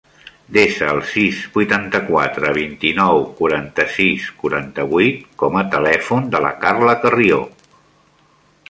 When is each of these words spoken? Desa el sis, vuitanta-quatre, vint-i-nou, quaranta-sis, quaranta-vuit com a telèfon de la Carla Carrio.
Desa 0.55 0.85
el 0.93 1.01
sis, 1.09 1.41
vuitanta-quatre, 1.57 2.53
vint-i-nou, 2.59 3.21
quaranta-sis, 3.43 4.27
quaranta-vuit 4.41 5.21
com 5.45 5.61
a 5.63 5.65
telèfon 5.77 6.29
de 6.35 6.47
la 6.49 6.55
Carla 6.67 6.99
Carrio. 7.07 7.41